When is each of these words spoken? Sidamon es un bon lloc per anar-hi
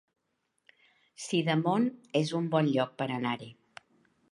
Sidamon 1.25 1.85
es 2.23 2.33
un 2.41 2.49
bon 2.57 2.73
lloc 2.73 2.99
per 3.03 3.11
anar-hi 3.21 3.53